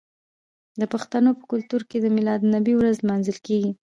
د 0.79 0.81
پښتنو 0.93 1.31
په 1.39 1.43
کلتور 1.51 1.81
کې 1.89 1.97
د 2.01 2.05
میلاد 2.15 2.39
النبي 2.43 2.73
ورځ 2.77 2.95
لمانځل 3.01 3.37
کیږي. 3.47 3.71